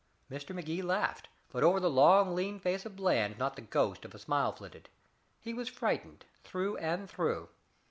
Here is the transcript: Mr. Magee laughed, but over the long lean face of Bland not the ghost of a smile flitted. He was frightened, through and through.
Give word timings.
Mr. 0.31 0.55
Magee 0.55 0.81
laughed, 0.81 1.27
but 1.51 1.61
over 1.63 1.79
the 1.79 1.87
long 1.87 2.33
lean 2.33 2.57
face 2.59 2.87
of 2.87 2.95
Bland 2.95 3.37
not 3.37 3.55
the 3.55 3.61
ghost 3.61 4.03
of 4.03 4.15
a 4.15 4.17
smile 4.17 4.51
flitted. 4.51 4.89
He 5.39 5.53
was 5.53 5.69
frightened, 5.69 6.25
through 6.43 6.77
and 6.77 7.07
through. 7.07 7.49